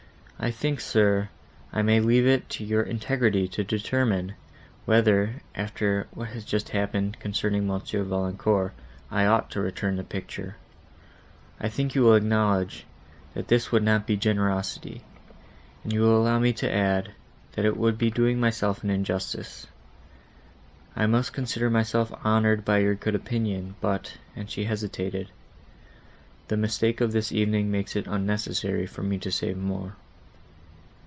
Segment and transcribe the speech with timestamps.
[0.43, 1.29] "I think, sir,
[1.71, 4.33] I may leave it to your integrity to determine,
[4.85, 7.91] whether, after what has just appeared, concerning Mons.
[7.91, 8.73] Valancourt,
[9.11, 10.55] I ought to return the picture.
[11.59, 12.87] I think you will acknowledge,
[13.35, 15.03] that this would not be generosity;
[15.83, 17.11] and you will allow me to add,
[17.51, 19.67] that it would be doing myself an injustice.
[20.95, 27.31] I must consider myself honoured by your good opinion, but"—and she hesitated,—"the mistake of this
[27.31, 29.97] evening makes it unnecessary for me to say more."